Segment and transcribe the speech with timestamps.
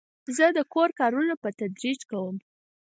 [0.37, 2.35] زه د کور کارونه په تدریج کوم.